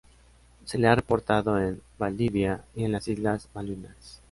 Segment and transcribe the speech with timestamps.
[0.65, 4.19] Se le ha reportado en Valdivia y en las islas Malvinas.